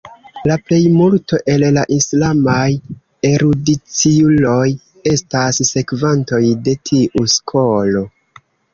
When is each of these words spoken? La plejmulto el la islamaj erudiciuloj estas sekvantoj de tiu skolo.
La 0.51 0.55
plejmulto 0.69 1.39
el 1.53 1.65
la 1.75 1.83
islamaj 1.97 2.63
erudiciuloj 3.33 4.67
estas 5.15 5.63
sekvantoj 5.73 6.45
de 6.69 6.79
tiu 6.91 7.31
skolo. 7.39 8.07